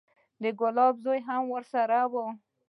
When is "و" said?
2.11-2.13